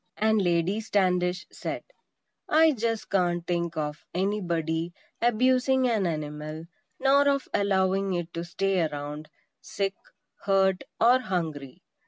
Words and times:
And 0.17 0.41
Lady 0.41 0.79
Standish 0.81 1.45
said: 1.51 1.83
"I 2.49 2.71
just 2.71 3.11
can't 3.11 3.45
think 3.45 3.77
of 3.77 4.03
anybody 4.15 4.93
abusing 5.21 5.87
an 5.87 6.07
animal; 6.07 6.65
nor 6.99 7.29
of 7.29 7.47
allowing 7.53 8.11
it 8.15 8.33
to 8.33 8.43
stay 8.43 8.81
around, 8.81 9.29
sick, 9.61 9.93
hurt 10.45 10.85
or 10.99 11.19
hungry. 11.19 11.83